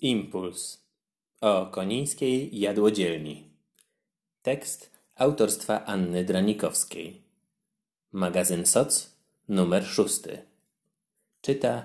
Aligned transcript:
Impuls 0.00 0.84
o 1.40 1.66
konińskiej 1.66 2.60
jadłodzielni. 2.60 3.50
Tekst 4.42 4.90
autorstwa 5.14 5.84
Anny 5.84 6.24
Dranikowskiej. 6.24 7.22
Magazyn 8.12 8.66
SOC 8.66 9.16
numer 9.48 9.86
szósty. 9.86 10.38
Czyta 11.40 11.84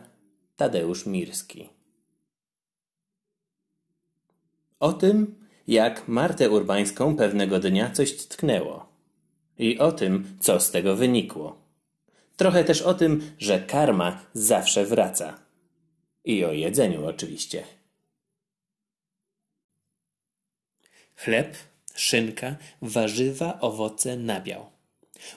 Tadeusz 0.56 1.06
Mirski. 1.06 1.70
O 4.80 4.94
tym, 4.94 5.48
jak 5.68 6.08
Martę 6.08 6.50
Urbańską 6.50 7.16
pewnego 7.16 7.60
dnia 7.60 7.92
coś 7.92 8.14
tknęło. 8.14 8.86
I 9.58 9.80
o 9.80 9.92
tym, 9.92 10.38
co 10.40 10.60
z 10.60 10.72
tego 10.72 10.96
wynikło. 10.96 11.62
Trochę 12.38 12.64
też 12.64 12.82
o 12.82 12.94
tym, 12.94 13.32
że 13.38 13.60
karma 13.60 14.26
zawsze 14.34 14.86
wraca. 14.86 15.40
I 16.26 16.46
o 16.46 16.52
jedzeniu 16.52 17.06
oczywiście. 17.06 17.64
Chleb, 21.24 21.58
szynka, 21.96 22.56
warzywa, 22.82 23.60
owoce, 23.62 24.18
nabiał. 24.18 24.66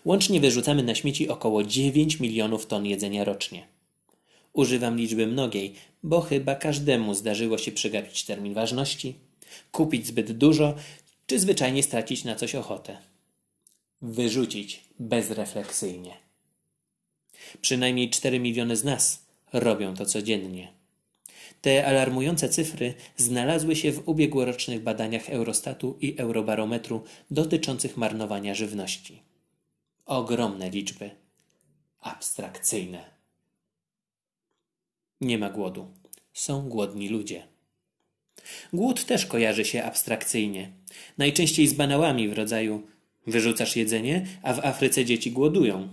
Łącznie 0.05 0.41
wyrzucamy 0.41 0.83
na 0.83 0.95
śmieci 0.95 1.29
około 1.29 1.65
9 1.65 2.21
milionów 2.21 2.67
ton 2.67 2.87
jedzenia 2.87 3.25
rocznie. 3.25 3.67
Używam 4.53 4.97
liczby 4.97 5.27
mnogiej, 5.27 5.75
bo 6.03 6.21
chyba 6.21 6.55
każdemu 6.55 7.15
zdarzyło 7.15 7.59
się 7.59 7.73
przegapić 7.73 8.25
termin 8.25 8.55
ważności, 8.55 9.15
kupić 9.73 10.07
zbyt 10.07 10.33
dużo, 10.33 10.75
czy 11.27 11.39
zwyczajnie 11.39 11.83
stracić 11.83 12.25
na 12.25 12.35
coś 12.35 12.55
ochotę. 12.55 12.99
Wyrzucić 14.03 14.83
bezrefleksyjnie. 14.99 16.17
Przynajmniej 17.61 18.11
4 18.11 18.41
miliony 18.41 18.77
z 18.77 18.85
nas 18.85 19.23
robią 19.53 19.95
to 19.95 20.07
codziennie. 20.07 20.76
Te 21.61 21.87
alarmujące 21.87 22.49
cyfry 22.49 22.95
znalazły 23.17 23.77
się 23.77 23.93
w 23.93 24.09
ubiegłorocznych 24.09 24.83
badaniach 24.83 25.31
Eurostatu 25.31 25.99
i 26.01 26.19
Eurobarometru 26.19 27.05
dotyczących 27.31 27.97
marnowania 27.97 28.55
żywności. 28.55 29.23
Ogromne 30.07 30.71
liczby. 30.71 31.11
Abstrakcyjne. 32.01 33.05
Nie 35.21 35.39
ma 35.39 35.51
głodu. 35.51 35.87
Są 36.33 36.69
głodni 36.69 37.09
ludzie. 37.09 37.47
Głód 38.73 39.05
też 39.05 39.27
kojarzy 39.27 39.65
się 39.65 39.85
abstrakcyjnie. 39.85 40.73
Najczęściej 41.19 41.67
z 41.67 41.75
banałami 41.75 42.29
w 42.29 42.33
rodzaju 42.33 42.83
wyrzucasz 43.27 43.77
jedzenie, 43.77 44.27
a 44.43 44.55
w 44.55 44.67
Afryce 44.67 45.05
dzieci 45.05 45.33
głodują. 45.33 45.89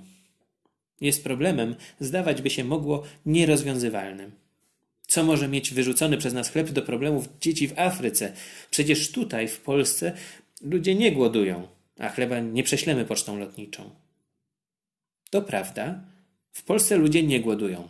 Jest 1.01 1.23
problemem, 1.23 1.75
zdawać 1.99 2.41
by 2.41 2.49
się 2.49 2.63
mogło, 2.63 3.03
nierozwiązywalnym. 3.25 4.42
Co 5.13 5.23
może 5.23 5.47
mieć 5.47 5.73
wyrzucony 5.73 6.17
przez 6.17 6.33
nas 6.33 6.49
chleb 6.49 6.69
do 6.69 6.81
problemów 6.81 7.29
dzieci 7.41 7.67
w 7.67 7.79
Afryce? 7.79 8.33
Przecież 8.71 9.11
tutaj, 9.11 9.47
w 9.47 9.59
Polsce, 9.59 10.13
ludzie 10.61 10.95
nie 10.95 11.11
głodują, 11.11 11.67
a 11.99 12.09
chleba 12.09 12.39
nie 12.39 12.63
prześlemy 12.63 13.05
pocztą 13.05 13.37
lotniczą. 13.39 13.89
To 15.29 15.41
prawda, 15.41 16.03
w 16.51 16.63
Polsce 16.63 16.97
ludzie 16.97 17.23
nie 17.23 17.39
głodują. 17.39 17.87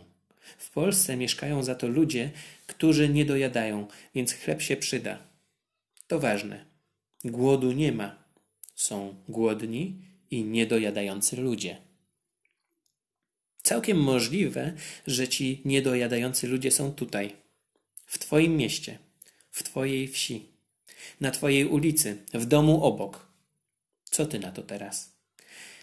W 0.58 0.70
Polsce 0.70 1.16
mieszkają 1.16 1.62
za 1.62 1.74
to 1.74 1.88
ludzie, 1.88 2.30
którzy 2.66 3.08
nie 3.08 3.24
dojadają, 3.24 3.86
więc 4.14 4.32
chleb 4.32 4.62
się 4.62 4.76
przyda. 4.76 5.18
To 6.06 6.20
ważne. 6.20 6.64
Głodu 7.24 7.72
nie 7.72 7.92
ma. 7.92 8.16
Są 8.74 9.14
głodni 9.28 9.98
i 10.30 10.44
niedojadający 10.44 11.36
ludzie. 11.36 11.76
Całkiem 13.64 14.00
możliwe, 14.00 14.72
że 15.06 15.28
ci 15.28 15.62
niedojadający 15.64 16.48
ludzie 16.48 16.70
są 16.70 16.92
tutaj, 16.92 17.36
w 18.06 18.18
Twoim 18.18 18.56
mieście, 18.56 18.98
w 19.50 19.62
Twojej 19.62 20.08
wsi, 20.08 20.48
na 21.20 21.30
Twojej 21.30 21.66
ulicy, 21.66 22.18
w 22.34 22.46
domu 22.46 22.84
obok. 22.84 23.26
Co 24.04 24.26
Ty 24.26 24.38
na 24.38 24.52
to 24.52 24.62
teraz? 24.62 25.12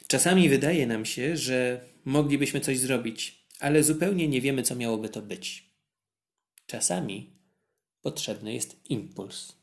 Czasami 0.07 0.49
wydaje 0.49 0.87
nam 0.87 1.05
się, 1.05 1.37
że 1.37 1.85
moglibyśmy 2.05 2.61
coś 2.61 2.79
zrobić, 2.79 3.45
ale 3.59 3.83
zupełnie 3.83 4.27
nie 4.27 4.41
wiemy, 4.41 4.63
co 4.63 4.75
miałoby 4.75 5.09
to 5.09 5.21
być. 5.21 5.65
Czasami 6.67 7.29
potrzebny 8.01 8.53
jest 8.53 8.89
impuls. 8.89 9.55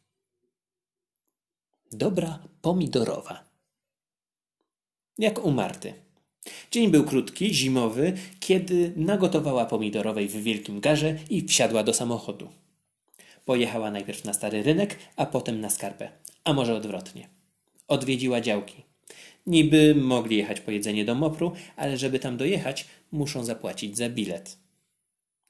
Dobra 1.93 2.49
pomidorowa. 2.63 3.45
Jak 5.19 5.45
u 5.45 5.51
Marty. 5.51 6.08
Dzień 6.71 6.91
był 6.91 7.05
krótki, 7.05 7.55
zimowy, 7.55 8.13
kiedy 8.41 8.93
nagotowała 8.97 9.67
pomidorowej 9.67 10.29
w 10.29 10.43
wielkim 10.43 10.81
garze 10.81 11.17
i 11.31 11.47
wsiadła 11.47 11.83
do 11.83 11.95
samochodu. 11.95 12.49
Pojechała 13.45 13.91
najpierw 13.91 14.25
na 14.25 14.33
stary 14.33 14.63
rynek, 14.63 14.99
a 15.17 15.27
potem 15.27 15.61
na 15.61 15.71
skarpę, 15.71 16.11
a 16.45 16.53
może 16.53 16.75
odwrotnie. 16.75 17.29
Odwiedziła 17.89 18.41
działki. 18.41 18.83
Niby 19.47 19.95
mogli 19.95 20.37
jechać 20.37 20.61
po 20.61 20.71
jedzenie 20.71 21.05
do 21.05 21.15
Mopru, 21.15 21.53
ale 21.77 21.97
żeby 21.97 22.19
tam 22.19 22.37
dojechać, 22.37 22.87
muszą 23.13 23.45
zapłacić 23.45 23.97
za 23.97 24.09
bilet. 24.09 24.59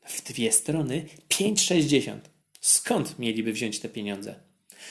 W 0.07 0.33
dwie 0.33 0.53
strony 0.53 1.05
5,60. 1.29 2.19
Skąd 2.61 3.19
mieliby 3.19 3.53
wziąć 3.53 3.79
te 3.79 3.89
pieniądze? 3.89 4.35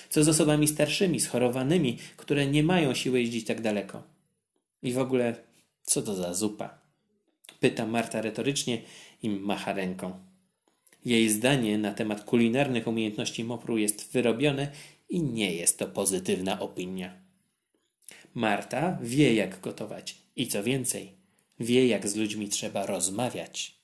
Co 0.10 0.24
z 0.24 0.30
osobami 0.30 0.68
starszymi, 0.68 1.20
schorowanymi, 1.20 1.98
które 2.18 2.48
nie 2.48 2.64
mają 2.64 2.94
siły 2.94 3.20
jeździć 3.20 3.46
tak 3.46 3.62
daleko? 3.62 4.04
I 4.84 4.94
w 4.94 5.00
ogóle 5.00 5.36
co 5.88 6.02
to 6.02 6.16
za 6.16 6.34
zupa? 6.34 6.80
Pyta 7.60 7.86
Marta 7.86 8.22
retorycznie 8.22 8.82
i 9.24 9.30
macha 9.30 9.74
ręką. 9.74 10.20
Jej 11.06 11.30
zdanie 11.30 11.78
na 11.78 11.94
temat 11.94 12.24
kulinarnych 12.24 12.88
umiejętności 12.88 13.44
Mopru 13.44 13.78
jest 13.78 14.12
wyrobione 14.12 14.72
i 15.10 15.24
nie 15.24 15.56
jest 15.56 15.80
to 15.80 15.88
pozytywna 15.88 16.60
opinia. 16.60 17.14
Marta 18.34 18.98
wie, 19.02 19.34
jak 19.34 19.60
gotować 19.60 20.18
i 20.36 20.48
co 20.48 20.64
więcej, 20.64 21.12
wie, 21.60 21.88
jak 21.88 22.08
z 22.08 22.16
ludźmi 22.16 22.50
trzeba 22.50 22.86
rozmawiać. 22.86 23.78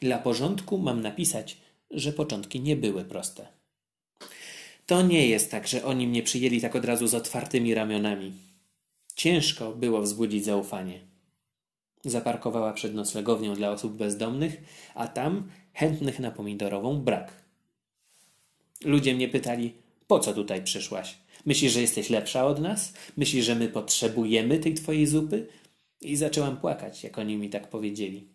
Dla 0.00 0.18
porządku 0.18 0.78
mam 0.78 1.00
napisać, 1.00 1.56
że 1.90 2.12
początki 2.12 2.60
nie 2.60 2.76
były 2.76 3.04
proste. 3.04 3.48
To 4.86 5.02
nie 5.02 5.26
jest 5.28 5.50
tak, 5.50 5.68
że 5.68 5.84
oni 5.84 6.06
mnie 6.06 6.22
przyjęli 6.22 6.60
tak 6.60 6.76
od 6.76 6.84
razu 6.84 7.06
z 7.06 7.14
otwartymi 7.14 7.74
ramionami. 7.74 8.47
Ciężko 9.18 9.72
było 9.72 10.02
wzbudzić 10.02 10.44
zaufanie. 10.44 11.00
Zaparkowała 12.04 12.72
przed 12.72 12.94
noclegownią 12.94 13.54
dla 13.54 13.70
osób 13.70 13.96
bezdomnych, 13.96 14.56
a 14.94 15.08
tam 15.08 15.50
chętnych 15.74 16.18
na 16.18 16.30
pomidorową 16.30 17.00
brak. 17.00 17.32
Ludzie 18.84 19.14
mnie 19.14 19.28
pytali, 19.28 19.74
po 20.06 20.20
co 20.20 20.34
tutaj 20.34 20.64
przyszłaś? 20.64 21.18
Myślisz, 21.46 21.72
że 21.72 21.80
jesteś 21.80 22.10
lepsza 22.10 22.46
od 22.46 22.60
nas? 22.60 22.92
Myślisz, 23.16 23.44
że 23.44 23.54
my 23.54 23.68
potrzebujemy 23.68 24.58
tej 24.58 24.74
twojej 24.74 25.06
zupy? 25.06 25.46
I 26.00 26.16
zaczęłam 26.16 26.56
płakać, 26.56 27.04
jak 27.04 27.18
oni 27.18 27.36
mi 27.36 27.50
tak 27.50 27.70
powiedzieli. 27.70 28.28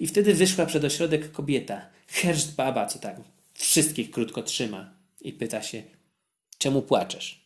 I 0.00 0.06
wtedy 0.06 0.34
wyszła 0.34 0.66
przed 0.66 0.84
ośrodek 0.84 1.32
kobieta, 1.32 1.90
herszt 2.06 2.54
baba, 2.54 2.86
co 2.86 2.98
tak 2.98 3.20
wszystkich 3.54 4.10
krótko 4.10 4.42
trzyma. 4.42 4.90
I 5.20 5.32
pyta 5.32 5.62
się, 5.62 5.82
czemu 6.58 6.82
płaczesz? 6.82 7.43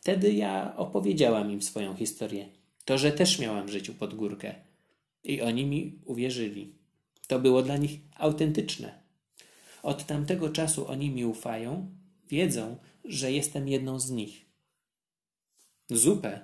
Wtedy 0.00 0.32
ja 0.32 0.76
opowiedziałam 0.76 1.52
im 1.52 1.62
swoją 1.62 1.96
historię. 1.96 2.48
To, 2.84 2.98
że 2.98 3.12
też 3.12 3.38
miałam 3.38 3.66
w 3.66 3.70
życiu 3.70 3.94
pod 3.94 4.14
górkę. 4.14 4.54
I 5.24 5.40
oni 5.40 5.64
mi 5.66 5.98
uwierzyli. 6.04 6.72
To 7.26 7.38
było 7.38 7.62
dla 7.62 7.76
nich 7.76 8.00
autentyczne. 8.16 9.00
Od 9.82 10.06
tamtego 10.06 10.48
czasu 10.48 10.88
oni 10.88 11.10
mi 11.10 11.24
ufają, 11.24 11.90
wiedzą, 12.28 12.76
że 13.04 13.32
jestem 13.32 13.68
jedną 13.68 14.00
z 14.00 14.10
nich. 14.10 14.44
Zupę 15.90 16.40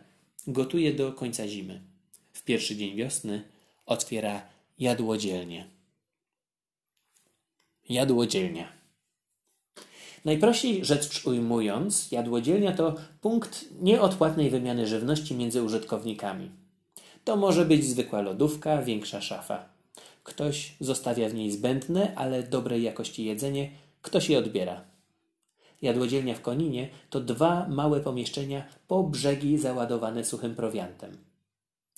gotuję 0.47 0.95
do 0.95 1.13
końca 1.13 1.49
zimy. 1.49 1.81
W 2.33 2.43
pierwszy 2.43 2.77
dzień 2.77 2.97
wiosny 2.97 3.43
otwiera 3.87 4.49
jadłodzielnię. 4.79 5.71
Jadłodzielnia. 7.89 8.73
Najprościej 10.27 10.85
rzecz 10.85 11.27
ujmując, 11.27 12.13
jadłodzielnia 12.13 12.73
to 12.73 12.95
punkt 13.21 13.65
nieodpłatnej 13.81 14.51
wymiany 14.51 14.87
żywności 14.87 15.35
między 15.35 15.63
użytkownikami. 15.63 16.51
To 17.25 17.37
może 17.37 17.65
być 17.65 17.85
zwykła 17.85 18.21
lodówka, 18.23 18.83
większa 18.83 19.21
szafa. 19.21 19.69
Ktoś 20.23 20.77
zostawia 20.81 21.29
w 21.29 21.35
niej 21.35 21.51
zbędne, 21.51 22.13
ale 22.17 22.43
dobrej 22.43 22.83
jakości 22.83 23.25
jedzenie, 23.25 23.71
ktoś 24.03 24.31
je 24.31 24.39
odbiera. 24.39 24.85
Jadłodzielnia 25.83 26.35
w 26.35 26.43
Koninie 26.43 26.89
to 27.11 27.21
dwa 27.21 27.69
małe 27.69 28.01
pomieszczenia 28.01 28.65
po 28.89 29.03
brzegi 29.03 29.59
załadowane 29.59 30.25
suchym 30.25 30.55
prowiantem. 30.55 31.17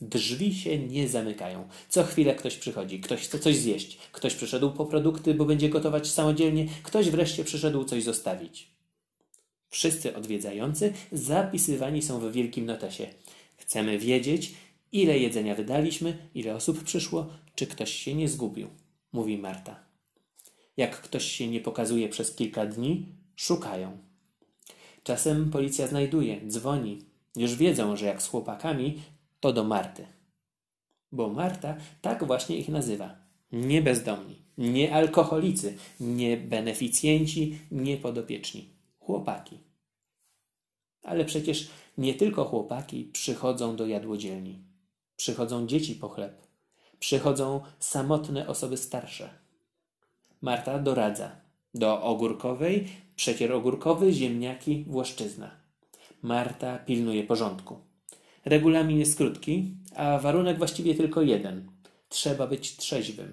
Drzwi 0.00 0.54
się 0.54 0.78
nie 0.78 1.08
zamykają. 1.08 1.68
Co 1.88 2.04
chwilę 2.04 2.34
ktoś 2.34 2.56
przychodzi, 2.56 3.00
ktoś 3.00 3.20
chce 3.20 3.38
coś 3.38 3.56
zjeść, 3.56 3.98
ktoś 4.12 4.34
przyszedł 4.34 4.70
po 4.70 4.86
produkty, 4.86 5.34
bo 5.34 5.44
będzie 5.44 5.68
gotować 5.68 6.08
samodzielnie, 6.08 6.66
ktoś 6.82 7.10
wreszcie 7.10 7.44
przyszedł 7.44 7.84
coś 7.84 8.02
zostawić. 8.02 8.70
Wszyscy 9.68 10.16
odwiedzający 10.16 10.92
zapisywani 11.12 12.02
są 12.02 12.20
w 12.20 12.32
wielkim 12.32 12.66
notesie. 12.66 13.06
Chcemy 13.56 13.98
wiedzieć, 13.98 14.54
ile 14.92 15.18
jedzenia 15.18 15.54
wydaliśmy, 15.54 16.28
ile 16.34 16.54
osób 16.54 16.84
przyszło, 16.84 17.26
czy 17.54 17.66
ktoś 17.66 17.92
się 17.92 18.14
nie 18.14 18.28
zgubił, 18.28 18.68
mówi 19.12 19.38
Marta. 19.38 19.80
Jak 20.76 21.00
ktoś 21.00 21.24
się 21.24 21.48
nie 21.48 21.60
pokazuje 21.60 22.08
przez 22.08 22.34
kilka 22.34 22.66
dni, 22.66 23.06
szukają. 23.36 23.98
Czasem 25.02 25.50
policja 25.50 25.86
znajduje, 25.86 26.40
dzwoni. 26.48 26.98
Już 27.36 27.54
wiedzą, 27.54 27.96
że 27.96 28.06
jak 28.06 28.22
z 28.22 28.28
chłopakami, 28.28 29.02
to 29.40 29.52
do 29.52 29.64
Marty. 29.64 30.06
Bo 31.12 31.28
Marta 31.28 31.76
tak 32.00 32.24
właśnie 32.26 32.56
ich 32.56 32.68
nazywa. 32.68 33.16
Nie 33.52 33.82
bezdomni, 33.82 34.42
nie 34.58 34.94
alkoholicy, 34.94 35.76
nie 36.00 36.36
beneficjenci, 36.36 37.58
nie 37.70 37.96
podopieczni. 37.96 38.68
Chłopaki. 38.98 39.58
Ale 41.02 41.24
przecież 41.24 41.68
nie 41.98 42.14
tylko 42.14 42.44
chłopaki 42.44 43.04
przychodzą 43.04 43.76
do 43.76 43.86
jadłodzielni. 43.86 44.58
Przychodzą 45.16 45.66
dzieci 45.66 45.94
po 45.94 46.08
chleb. 46.08 46.46
Przychodzą 46.98 47.60
samotne 47.78 48.48
osoby 48.48 48.76
starsze. 48.76 49.30
Marta 50.40 50.78
doradza. 50.78 51.30
Do 51.74 52.02
ogórkowej, 52.02 52.88
przecier 53.16 53.52
ogórkowy, 53.52 54.12
ziemniaki, 54.12 54.84
włoszczyzna. 54.88 55.50
Marta 56.22 56.78
pilnuje 56.78 57.24
porządku. 57.24 57.87
Regulamin 58.48 58.98
jest 58.98 59.16
krótki, 59.16 59.74
a 59.96 60.18
warunek 60.18 60.58
właściwie 60.58 60.94
tylko 60.94 61.22
jeden. 61.22 61.70
Trzeba 62.08 62.46
być 62.46 62.76
trzeźwym. 62.76 63.32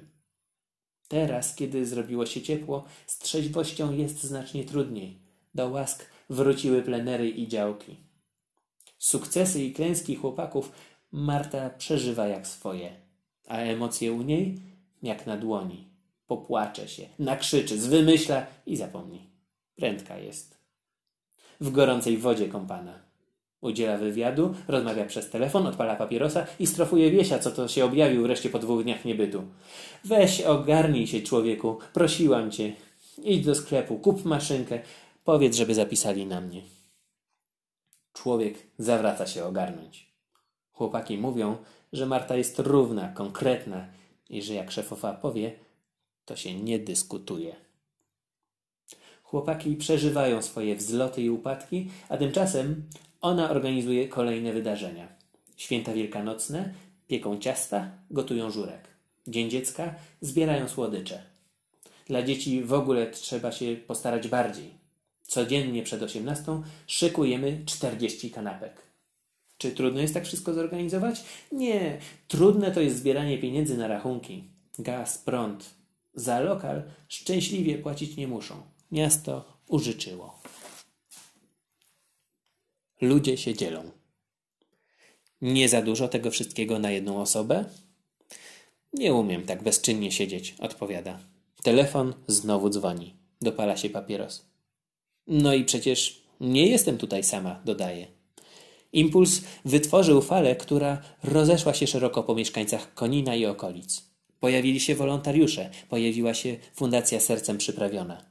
Teraz, 1.07 1.55
kiedy 1.55 1.85
zrobiło 1.85 2.25
się 2.25 2.41
ciepło, 2.41 2.85
z 3.07 3.19
trzeźwością 3.19 3.93
jest 3.93 4.23
znacznie 4.23 4.63
trudniej. 4.63 5.19
Do 5.53 5.69
łask 5.69 6.05
wróciły 6.29 6.81
plenery 6.81 7.29
i 7.29 7.47
działki. 7.47 7.97
Sukcesy 8.97 9.63
i 9.63 9.73
klęski 9.73 10.15
chłopaków 10.15 10.71
Marta 11.11 11.69
przeżywa 11.69 12.27
jak 12.27 12.47
swoje, 12.47 13.01
a 13.47 13.57
emocje 13.57 14.13
u 14.13 14.21
niej 14.21 14.61
jak 15.03 15.27
na 15.27 15.37
dłoni. 15.37 15.89
Popłacze 16.27 16.87
się, 16.87 17.09
nakrzyczy, 17.19 17.79
zwymyśla 17.79 18.45
i 18.65 18.77
zapomni. 18.77 19.29
Prędka 19.75 20.17
jest. 20.17 20.57
W 21.61 21.71
gorącej 21.71 22.17
wodzie 22.17 22.47
kąpana. 22.47 23.05
Udziela 23.65 23.97
wywiadu, 23.97 24.53
rozmawia 24.67 25.05
przez 25.05 25.29
telefon, 25.29 25.67
odpala 25.67 25.95
papierosa 25.95 26.45
i 26.59 26.67
strofuje 26.67 27.11
wiesia, 27.11 27.39
co 27.39 27.51
to 27.51 27.67
się 27.67 27.85
objawił 27.85 28.23
wreszcie 28.23 28.49
po 28.49 28.59
dwóch 28.59 28.83
dniach 28.83 29.05
niebytu. 29.05 29.43
Weź, 30.03 30.41
ogarnij 30.41 31.07
się, 31.07 31.21
człowieku, 31.21 31.79
prosiłam 31.93 32.51
cię. 32.51 32.73
Idź 33.23 33.45
do 33.45 33.55
sklepu, 33.55 33.99
kup 33.99 34.25
maszynkę, 34.25 34.79
powiedz, 35.23 35.55
żeby 35.55 35.75
zapisali 35.75 36.25
na 36.25 36.41
mnie. 36.41 36.61
Człowiek 38.13 38.57
zawraca 38.77 39.27
się 39.27 39.45
ogarnąć. 39.45 40.13
Chłopaki 40.71 41.17
mówią, 41.17 41.57
że 41.93 42.05
Marta 42.05 42.35
jest 42.35 42.59
równa, 42.59 43.07
konkretna 43.07 43.87
i 44.29 44.41
że 44.41 44.53
jak 44.53 44.71
szefowa 44.71 45.13
powie, 45.13 45.51
to 46.25 46.35
się 46.35 46.53
nie 46.53 46.79
dyskutuje. 46.79 47.55
Chłopaki 49.23 49.75
przeżywają 49.75 50.41
swoje 50.41 50.75
wzloty 50.75 51.21
i 51.21 51.29
upadki, 51.29 51.89
a 52.09 52.17
tymczasem 52.17 52.83
ona 53.25 53.49
organizuje 53.49 54.07
kolejne 54.07 54.53
wydarzenia. 54.53 55.07
Święta 55.57 55.93
wielkanocne, 55.93 56.73
pieką 57.07 57.39
ciasta, 57.39 57.91
gotują 58.11 58.51
żurek. 58.51 58.87
Dzień 59.27 59.49
dziecka, 59.49 59.95
zbierają 60.21 60.67
słodycze. 60.67 61.23
Dla 62.07 62.23
dzieci 62.23 62.63
w 62.63 62.73
ogóle 62.73 63.11
trzeba 63.11 63.51
się 63.51 63.75
postarać 63.87 64.27
bardziej. 64.27 64.73
Codziennie 65.23 65.83
przed 65.83 66.03
osiemnastą 66.03 66.63
szykujemy 66.87 67.61
40 67.65 68.31
kanapek. 68.31 68.81
Czy 69.57 69.71
trudno 69.71 70.01
jest 70.01 70.13
tak 70.13 70.25
wszystko 70.25 70.53
zorganizować? 70.53 71.23
Nie, 71.51 71.97
trudne 72.27 72.71
to 72.71 72.81
jest 72.81 72.97
zbieranie 72.97 73.37
pieniędzy 73.37 73.77
na 73.77 73.87
rachunki. 73.87 74.43
Gaz, 74.79 75.17
prąd. 75.17 75.69
Za 76.15 76.39
lokal 76.39 76.83
szczęśliwie 77.07 77.77
płacić 77.77 78.17
nie 78.17 78.27
muszą. 78.27 78.55
Miasto 78.91 79.45
użyczyło. 79.67 80.39
Ludzie 83.01 83.37
się 83.37 83.53
dzielą. 83.53 83.91
Nie 85.41 85.69
za 85.69 85.81
dużo 85.81 86.07
tego 86.07 86.31
wszystkiego 86.31 86.79
na 86.79 86.91
jedną 86.91 87.21
osobę? 87.21 87.65
Nie 88.93 89.13
umiem 89.13 89.43
tak 89.43 89.63
bezczynnie 89.63 90.11
siedzieć, 90.11 90.55
odpowiada. 90.59 91.19
Telefon 91.63 92.13
znowu 92.27 92.69
dzwoni. 92.69 93.15
Dopala 93.41 93.77
się 93.77 93.89
papieros. 93.89 94.45
No 95.27 95.53
i 95.53 95.65
przecież 95.65 96.21
nie 96.39 96.67
jestem 96.67 96.97
tutaj 96.97 97.23
sama, 97.23 97.61
dodaje. 97.65 98.07
Impuls 98.93 99.41
wytworzył 99.65 100.21
falę, 100.21 100.55
która 100.55 101.01
rozeszła 101.23 101.73
się 101.73 101.87
szeroko 101.87 102.23
po 102.23 102.35
mieszkańcach 102.35 102.93
Konina 102.93 103.35
i 103.35 103.45
okolic. 103.45 104.03
Pojawili 104.39 104.79
się 104.79 104.95
wolontariusze, 104.95 105.69
pojawiła 105.89 106.33
się 106.33 106.57
Fundacja 106.73 107.19
Sercem 107.19 107.57
Przyprawiona. 107.57 108.25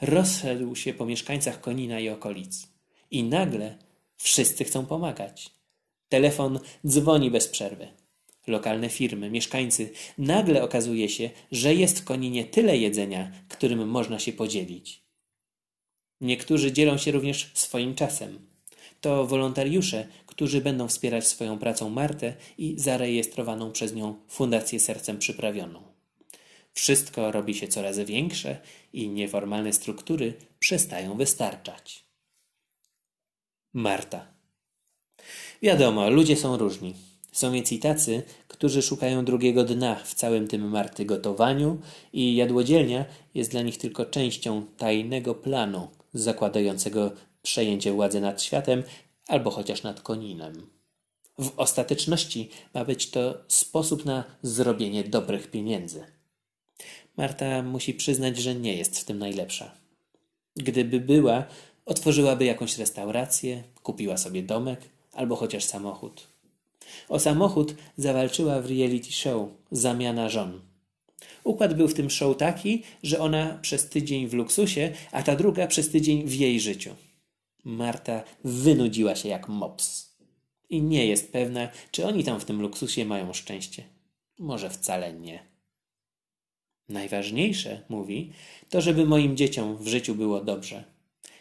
Rozszedł 0.00 0.76
się 0.76 0.94
po 0.94 1.06
mieszkańcach 1.06 1.60
Konina 1.60 2.00
i 2.00 2.08
okolic. 2.08 2.68
I 3.10 3.24
nagle 3.24 3.78
wszyscy 4.16 4.64
chcą 4.64 4.86
pomagać. 4.86 5.50
Telefon 6.08 6.58
dzwoni 6.86 7.30
bez 7.30 7.48
przerwy. 7.48 7.88
Lokalne 8.46 8.88
firmy, 8.88 9.30
mieszkańcy. 9.30 9.90
Nagle 10.18 10.62
okazuje 10.62 11.08
się, 11.08 11.30
że 11.52 11.74
jest 11.74 12.00
w 12.00 12.04
Koninie 12.04 12.44
tyle 12.44 12.76
jedzenia, 12.76 13.32
którym 13.48 13.88
można 13.88 14.18
się 14.18 14.32
podzielić. 14.32 15.04
Niektórzy 16.20 16.72
dzielą 16.72 16.98
się 16.98 17.12
również 17.12 17.50
swoim 17.54 17.94
czasem. 17.94 18.46
To 19.00 19.26
wolontariusze, 19.26 20.08
którzy 20.26 20.60
będą 20.60 20.88
wspierać 20.88 21.26
swoją 21.26 21.58
pracą 21.58 21.90
Martę 21.90 22.34
i 22.58 22.74
zarejestrowaną 22.78 23.72
przez 23.72 23.94
nią 23.94 24.14
Fundację 24.28 24.80
Sercem 24.80 25.18
Przyprawioną. 25.18 25.82
Wszystko 26.72 27.32
robi 27.32 27.54
się 27.54 27.68
coraz 27.68 27.98
większe 27.98 28.60
i 28.92 29.08
nieformalne 29.08 29.72
struktury 29.72 30.34
przestają 30.58 31.16
wystarczać. 31.16 32.03
Marta. 33.76 34.26
Wiadomo, 35.62 36.10
ludzie 36.10 36.36
są 36.36 36.56
różni. 36.56 36.94
Są 37.32 37.52
więc 37.52 37.72
i 37.72 37.78
tacy, 37.78 38.22
którzy 38.48 38.82
szukają 38.82 39.24
drugiego 39.24 39.64
dna 39.64 39.94
w 39.94 40.14
całym 40.14 40.48
tym 40.48 40.68
Marty 40.68 41.04
gotowaniu 41.04 41.80
i 42.12 42.36
jadłodzielnia 42.36 43.04
jest 43.34 43.50
dla 43.50 43.62
nich 43.62 43.78
tylko 43.78 44.06
częścią 44.06 44.66
tajnego 44.76 45.34
planu 45.34 45.88
zakładającego 46.12 47.12
przejęcie 47.42 47.92
władzy 47.92 48.20
nad 48.20 48.42
światem 48.42 48.82
albo 49.28 49.50
chociaż 49.50 49.82
nad 49.82 50.00
koninem. 50.00 50.66
W 51.38 51.52
ostateczności 51.56 52.50
ma 52.74 52.84
być 52.84 53.10
to 53.10 53.34
sposób 53.48 54.04
na 54.04 54.24
zrobienie 54.42 55.04
dobrych 55.04 55.50
pieniędzy. 55.50 56.04
Marta 57.16 57.62
musi 57.62 57.94
przyznać, 57.94 58.38
że 58.38 58.54
nie 58.54 58.76
jest 58.76 58.98
w 58.98 59.04
tym 59.04 59.18
najlepsza. 59.18 59.74
Gdyby 60.56 61.00
była, 61.00 61.44
otworzyłaby 61.86 62.44
jakąś 62.44 62.78
restaurację, 62.78 63.62
kupiła 63.82 64.16
sobie 64.16 64.42
domek 64.42 64.80
albo 65.12 65.36
chociaż 65.36 65.64
samochód. 65.64 66.26
O 67.08 67.18
samochód 67.18 67.74
zawalczyła 67.96 68.60
w 68.60 68.66
reality 68.66 69.12
show 69.12 69.48
Zamiana 69.70 70.28
żon. 70.28 70.60
Układ 71.44 71.74
był 71.74 71.88
w 71.88 71.94
tym 71.94 72.10
show 72.10 72.36
taki, 72.36 72.82
że 73.02 73.18
ona 73.18 73.58
przez 73.62 73.88
tydzień 73.88 74.28
w 74.28 74.34
luksusie, 74.34 74.92
a 75.12 75.22
ta 75.22 75.36
druga 75.36 75.66
przez 75.66 75.90
tydzień 75.90 76.24
w 76.26 76.34
jej 76.34 76.60
życiu. 76.60 76.90
Marta 77.64 78.22
wynudziła 78.44 79.16
się 79.16 79.28
jak 79.28 79.48
mops. 79.48 80.14
I 80.70 80.82
nie 80.82 81.06
jest 81.06 81.32
pewna, 81.32 81.68
czy 81.90 82.06
oni 82.06 82.24
tam 82.24 82.40
w 82.40 82.44
tym 82.44 82.62
luksusie 82.62 83.04
mają 83.04 83.32
szczęście. 83.32 83.84
Może 84.38 84.70
wcale 84.70 85.12
nie. 85.12 85.42
Najważniejsze, 86.88 87.82
mówi, 87.88 88.32
to 88.68 88.80
żeby 88.80 89.06
moim 89.06 89.36
dzieciom 89.36 89.76
w 89.76 89.88
życiu 89.88 90.14
było 90.14 90.40
dobrze. 90.40 90.93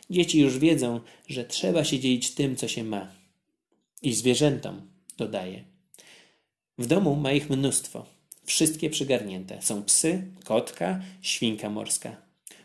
Dzieci 0.10 0.40
już 0.40 0.58
wiedzą, 0.58 1.00
że 1.28 1.46
trzeba 1.46 1.84
się 1.84 2.00
dzielić 2.00 2.32
tym, 2.32 2.56
co 2.56 2.68
się 2.68 2.84
ma. 2.84 3.12
I 4.02 4.14
zwierzętom, 4.14 4.92
dodaje. 5.18 5.64
W 6.78 6.88
domu 6.88 7.16
ma 7.16 7.32
ich 7.32 7.50
mnóstwo. 7.50 8.06
Wszystkie 8.46 8.90
przygarnięte. 8.90 9.62
Są 9.62 9.84
psy, 9.84 10.32
kotka, 10.44 11.02
świnka 11.22 11.70
morska. 11.70 12.22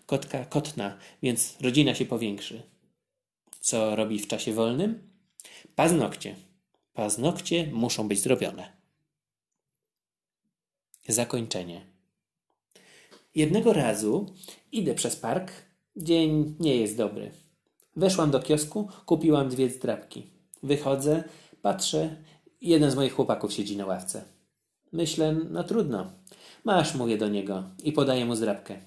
Kotka 0.07 0.45
kotna, 0.45 0.99
więc 1.23 1.57
rodzina 1.61 1.95
się 1.95 2.05
powiększy. 2.05 2.63
Co 3.61 3.97
robi 3.97 4.19
w 4.19 4.27
czasie 4.27 4.53
wolnym? 4.53 5.11
Paznokcie. 5.75 6.37
Paznokcie 6.93 7.67
muszą 7.73 8.09
być 8.09 8.21
zrobione. 8.21 8.73
Zakończenie. 11.09 11.87
Jednego 13.35 13.73
razu 13.73 14.35
idę 14.73 14.95
przez 14.95 15.17
park. 15.17 15.68
Dzień 15.99 16.55
nie 16.61 16.77
jest 16.77 16.97
dobry. 16.97 17.31
Weszłam 17.97 18.31
do 18.31 18.41
kiosku, 18.41 18.89
kupiłam 19.07 19.49
dwie 19.49 19.71
zdrabki. 19.71 20.27
Wychodzę, 20.63 21.25
patrzę, 21.63 22.17
jeden 22.61 22.91
z 22.91 22.97
moich 22.97 23.13
chłopaków 23.13 23.53
siedzi 23.53 23.77
na 23.77 23.87
ławce. 23.87 24.25
Myślę, 24.93 25.37
no 25.51 25.65
trudno. 25.65 26.13
Masz, 26.65 26.95
mówię 26.95 27.19
do 27.19 27.29
niego 27.29 27.65
i 27.85 27.93
podaję 27.93 28.25
mu 28.25 28.37
zdrabkę. 28.37 28.79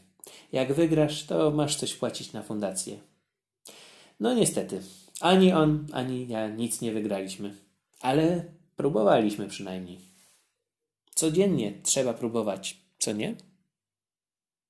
Jak 0.51 0.74
wygrasz, 0.74 1.25
to 1.25 1.51
masz 1.51 1.75
coś 1.75 1.94
płacić 1.94 2.34
na 2.34 2.41
fundację. 2.41 2.98
No 4.20 4.34
niestety, 4.34 4.82
ani 5.20 5.53
on, 5.53 5.88
ani 5.91 6.27
ja 6.27 6.50
nic 6.50 6.82
nie 6.82 6.91
wygraliśmy. 6.91 7.56
Ale 8.01 8.46
próbowaliśmy 8.75 9.48
przynajmniej. 9.48 10.00
Codziennie 11.15 11.74
trzeba 11.84 12.13
próbować, 12.13 12.77
co 13.00 13.12
nie? 13.12 13.36